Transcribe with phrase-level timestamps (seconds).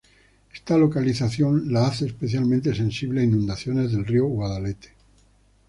[0.51, 4.95] Esta localización la hace especialmente sensible a inundaciones del río Guadalete.